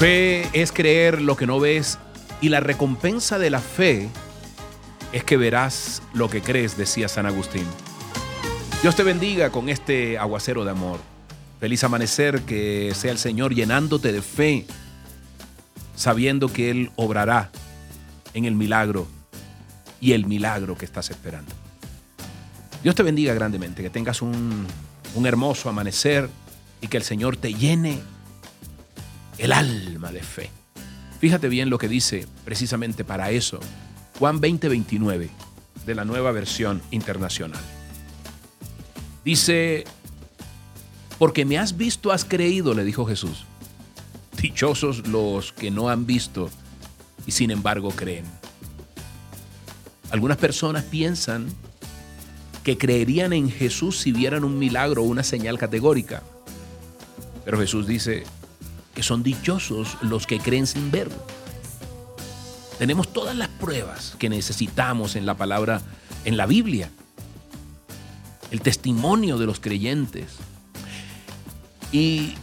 [0.00, 1.98] Fe es creer lo que no ves
[2.40, 4.08] y la recompensa de la fe
[5.12, 7.66] es que verás lo que crees, decía San Agustín.
[8.80, 11.00] Dios te bendiga con este aguacero de amor.
[11.60, 14.64] Feliz amanecer, que sea el Señor llenándote de fe,
[15.94, 17.50] sabiendo que Él obrará
[18.32, 19.06] en el milagro
[20.00, 21.52] y el milagro que estás esperando.
[22.82, 24.66] Dios te bendiga grandemente, que tengas un,
[25.14, 26.30] un hermoso amanecer
[26.80, 28.00] y que el Señor te llene
[29.40, 30.50] el alma de fe.
[31.18, 33.58] Fíjate bien lo que dice precisamente para eso
[34.18, 35.30] Juan 20:29
[35.86, 37.60] de la nueva versión internacional.
[39.24, 39.84] Dice,
[41.18, 43.44] porque me has visto, has creído, le dijo Jesús.
[44.40, 46.50] Dichosos los que no han visto
[47.26, 48.26] y sin embargo creen.
[50.10, 51.46] Algunas personas piensan
[52.62, 56.22] que creerían en Jesús si vieran un milagro o una señal categórica.
[57.46, 58.24] Pero Jesús dice
[59.00, 61.08] que son dichosos los que creen sin ver.
[62.78, 65.80] Tenemos todas las pruebas que necesitamos en la palabra,
[66.26, 66.90] en la Biblia.
[68.50, 70.36] El testimonio de los creyentes.
[71.92, 72.34] Y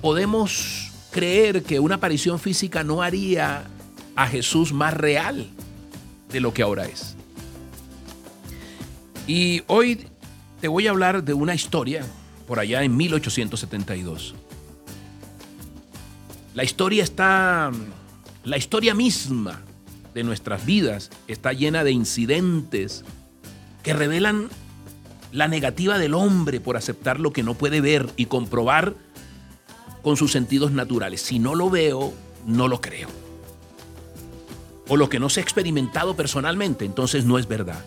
[0.00, 3.64] podemos creer que una aparición física no haría
[4.14, 5.48] a Jesús más real
[6.30, 7.16] de lo que ahora es.
[9.26, 10.06] Y hoy
[10.60, 12.06] te voy a hablar de una historia
[12.46, 14.36] por allá en 1872.
[16.58, 17.70] La historia está,
[18.42, 19.62] la historia misma
[20.12, 23.04] de nuestras vidas está llena de incidentes
[23.84, 24.48] que revelan
[25.30, 28.96] la negativa del hombre por aceptar lo que no puede ver y comprobar
[30.02, 31.22] con sus sentidos naturales.
[31.22, 32.12] Si no lo veo,
[32.44, 33.08] no lo creo.
[34.88, 37.84] O lo que no se ha experimentado personalmente, entonces no es verdad.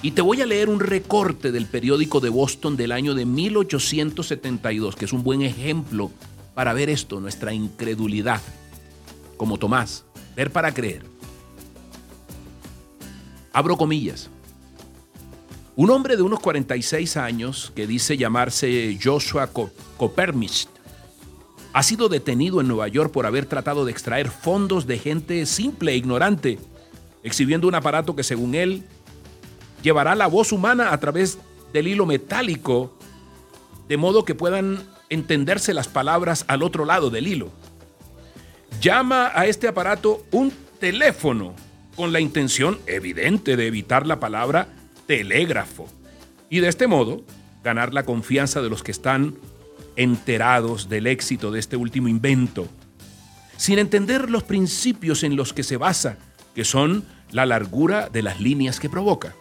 [0.00, 4.94] Y te voy a leer un recorte del periódico de Boston del año de 1872,
[4.94, 6.12] que es un buen ejemplo
[6.58, 8.40] para ver esto, nuestra incredulidad.
[9.36, 10.04] Como Tomás,
[10.34, 11.04] ver para creer.
[13.52, 14.28] Abro comillas.
[15.76, 19.50] Un hombre de unos 46 años que dice llamarse Joshua
[19.96, 20.68] Copermist
[21.72, 25.92] ha sido detenido en Nueva York por haber tratado de extraer fondos de gente simple
[25.92, 26.58] e ignorante,
[27.22, 28.82] exhibiendo un aparato que según él
[29.84, 31.38] llevará la voz humana a través
[31.72, 32.98] del hilo metálico,
[33.86, 37.50] de modo que puedan entenderse las palabras al otro lado del hilo.
[38.80, 41.54] Llama a este aparato un teléfono,
[41.96, 44.68] con la intención evidente de evitar la palabra
[45.06, 45.88] telégrafo,
[46.48, 47.22] y de este modo
[47.64, 49.34] ganar la confianza de los que están
[49.96, 52.68] enterados del éxito de este último invento,
[53.56, 56.18] sin entender los principios en los que se basa,
[56.54, 59.34] que son la largura de las líneas que provoca.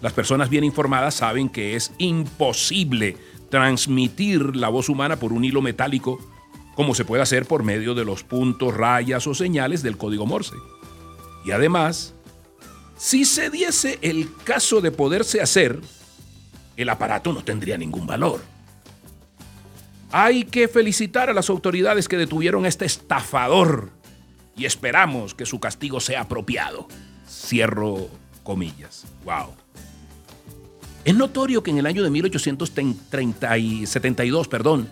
[0.00, 3.16] Las personas bien informadas saben que es imposible
[3.50, 6.18] transmitir la voz humana por un hilo metálico
[6.74, 10.56] como se puede hacer por medio de los puntos, rayas o señales del código Morse.
[11.44, 12.14] Y además,
[12.96, 15.80] si se diese el caso de poderse hacer,
[16.76, 18.40] el aparato no tendría ningún valor.
[20.12, 23.90] Hay que felicitar a las autoridades que detuvieron a este estafador
[24.56, 26.88] y esperamos que su castigo sea apropiado.
[27.28, 28.08] Cierro
[28.42, 29.04] comillas.
[29.24, 29.59] Wow.
[31.04, 34.90] Es notorio que en el año de 1872, perdón,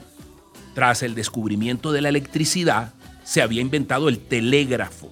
[0.75, 5.11] tras el descubrimiento de la electricidad, se había inventado el telégrafo,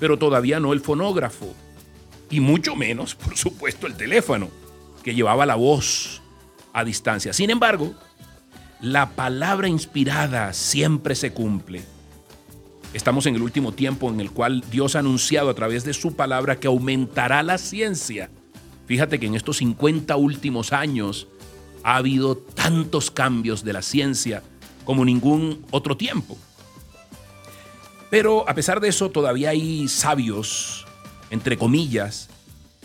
[0.00, 1.54] pero todavía no el fonógrafo,
[2.30, 4.48] y mucho menos, por supuesto, el teléfono,
[5.02, 6.22] que llevaba la voz
[6.72, 7.34] a distancia.
[7.34, 7.92] Sin embargo,
[8.80, 11.82] la palabra inspirada siempre se cumple.
[12.94, 16.16] Estamos en el último tiempo en el cual Dios ha anunciado a través de su
[16.16, 18.30] palabra que aumentará la ciencia
[18.86, 21.26] Fíjate que en estos 50 últimos años
[21.82, 24.42] ha habido tantos cambios de la ciencia
[24.84, 26.36] como ningún otro tiempo.
[28.10, 30.86] Pero a pesar de eso, todavía hay sabios,
[31.30, 32.28] entre comillas,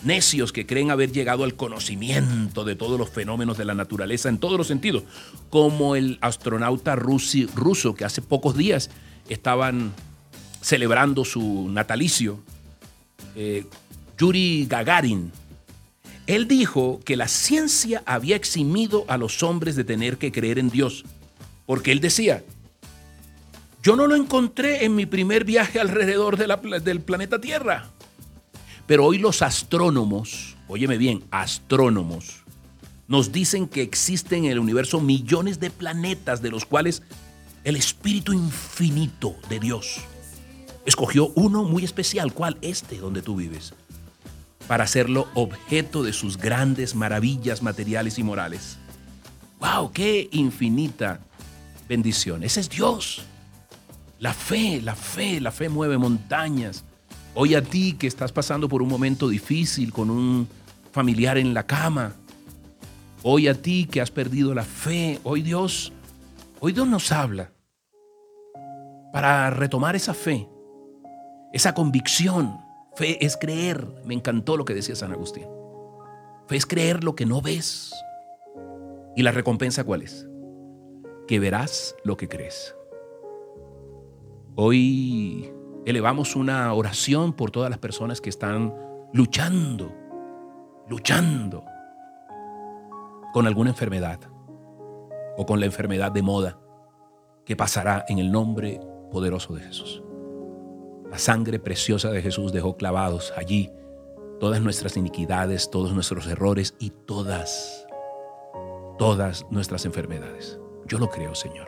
[0.03, 4.39] necios que creen haber llegado al conocimiento de todos los fenómenos de la naturaleza en
[4.39, 5.03] todos los sentidos,
[5.49, 8.89] como el astronauta ruso que hace pocos días
[9.29, 9.93] estaban
[10.61, 12.39] celebrando su natalicio,
[13.35, 13.65] eh,
[14.17, 15.31] Yuri Gagarin,
[16.27, 20.69] él dijo que la ciencia había eximido a los hombres de tener que creer en
[20.69, 21.03] Dios,
[21.65, 22.43] porque él decía,
[23.81, 27.89] yo no lo encontré en mi primer viaje alrededor del planeta Tierra.
[28.85, 32.43] Pero hoy los astrónomos, óyeme bien, astrónomos,
[33.07, 37.01] nos dicen que existen en el universo millones de planetas de los cuales
[37.63, 40.01] el espíritu infinito de Dios
[40.85, 42.57] escogió uno muy especial, ¿cuál?
[42.61, 43.73] Este donde tú vives
[44.71, 48.77] para hacerlo objeto de sus grandes maravillas materiales y morales.
[49.59, 49.91] ¡Wow!
[49.91, 51.19] ¡Qué infinita
[51.89, 52.41] bendición!
[52.41, 53.21] Ese es Dios.
[54.17, 56.85] La fe, la fe, la fe mueve montañas.
[57.33, 60.47] Hoy a ti que estás pasando por un momento difícil con un
[60.93, 62.13] familiar en la cama.
[63.23, 65.19] Hoy a ti que has perdido la fe.
[65.25, 65.91] Hoy Dios,
[66.61, 67.51] hoy Dios nos habla
[69.11, 70.47] para retomar esa fe,
[71.51, 72.70] esa convicción.
[72.95, 73.87] Fe es creer.
[74.05, 75.47] Me encantó lo que decía San Agustín.
[76.47, 77.93] Fe es creer lo que no ves.
[79.15, 80.27] ¿Y la recompensa cuál es?
[81.27, 82.75] Que verás lo que crees.
[84.55, 85.51] Hoy
[85.85, 88.73] elevamos una oración por todas las personas que están
[89.13, 89.93] luchando,
[90.89, 91.63] luchando
[93.33, 94.19] con alguna enfermedad
[95.37, 96.59] o con la enfermedad de moda
[97.45, 98.79] que pasará en el nombre
[99.09, 100.03] poderoso de Jesús.
[101.11, 103.69] La sangre preciosa de Jesús dejó clavados allí
[104.39, 107.85] todas nuestras iniquidades, todos nuestros errores y todas,
[108.97, 110.57] todas nuestras enfermedades.
[110.85, 111.67] Yo lo creo, Señor.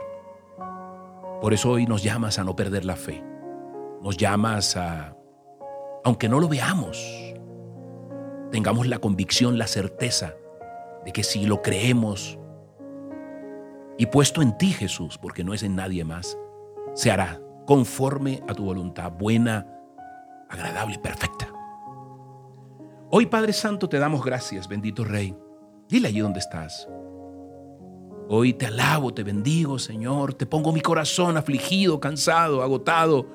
[1.41, 3.21] Por eso hoy nos llamas a no perder la fe.
[4.01, 5.17] Nos llamas a,
[6.05, 7.05] aunque no lo veamos,
[8.49, 10.35] tengamos la convicción, la certeza
[11.03, 12.39] de que si lo creemos
[13.97, 16.37] y puesto en ti, Jesús, porque no es en nadie más,
[16.93, 19.67] se hará conforme a tu voluntad, buena,
[20.49, 21.47] agradable perfecta.
[23.09, 25.35] Hoy, Padre Santo, te damos gracias, bendito Rey.
[25.87, 26.87] Dile allí donde estás.
[28.27, 30.33] Hoy te alabo, te bendigo, Señor.
[30.33, 33.27] Te pongo mi corazón afligido, cansado, agotado,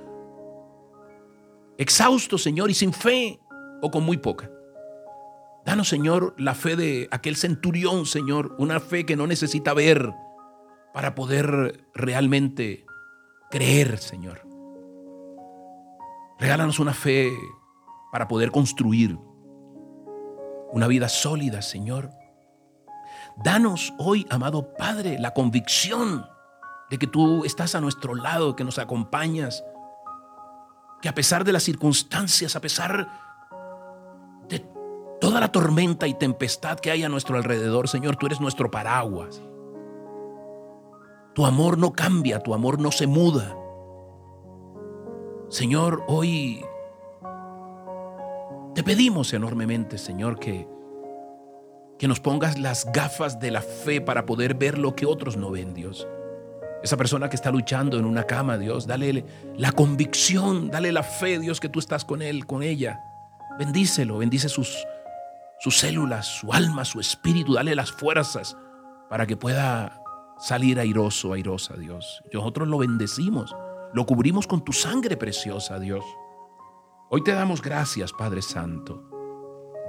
[1.76, 3.38] exhausto, Señor, y sin fe
[3.80, 4.50] o con muy poca.
[5.64, 10.12] Danos, Señor, la fe de aquel centurión, Señor, una fe que no necesita ver
[10.92, 12.86] para poder realmente
[13.50, 14.46] creer, Señor.
[16.38, 17.32] Regálanos una fe
[18.12, 19.18] para poder construir
[20.72, 22.10] una vida sólida, Señor.
[23.36, 26.26] Danos hoy, amado Padre, la convicción
[26.90, 29.64] de que tú estás a nuestro lado, que nos acompañas,
[31.00, 33.08] que a pesar de las circunstancias, a pesar
[34.48, 34.66] de
[35.20, 39.42] toda la tormenta y tempestad que hay a nuestro alrededor, Señor, tú eres nuestro paraguas.
[41.38, 43.56] Tu amor no cambia, tu amor no se muda.
[45.48, 46.64] Señor, hoy
[48.74, 50.66] te pedimos enormemente, Señor, que,
[51.96, 55.52] que nos pongas las gafas de la fe para poder ver lo que otros no
[55.52, 56.08] ven, Dios.
[56.82, 59.24] Esa persona que está luchando en una cama, Dios, dale
[59.56, 62.98] la convicción, dale la fe, Dios, que tú estás con él, con ella.
[63.56, 64.76] Bendícelo, bendice sus,
[65.60, 68.56] sus células, su alma, su espíritu, dale las fuerzas
[69.08, 69.97] para que pueda
[70.38, 72.22] salir airoso, airosa, Dios.
[72.32, 73.54] Nosotros lo bendecimos,
[73.92, 76.04] lo cubrimos con tu sangre preciosa, Dios.
[77.10, 79.04] Hoy te damos gracias, Padre Santo.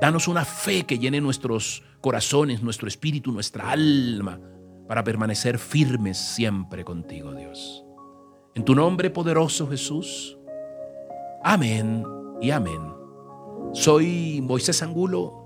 [0.01, 4.39] Danos una fe que llene nuestros corazones, nuestro espíritu, nuestra alma,
[4.87, 7.83] para permanecer firmes siempre contigo, Dios.
[8.55, 10.37] En tu nombre poderoso, Jesús.
[11.43, 12.03] Amén
[12.41, 12.93] y amén.
[13.73, 15.38] Soy Moisés Angulo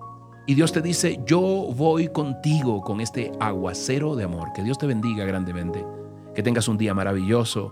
[0.45, 1.39] y Dios te dice, yo
[1.73, 4.51] voy contigo con este aguacero de amor.
[4.53, 5.85] Que Dios te bendiga grandemente.
[6.35, 7.61] Que tengas un día maravilloso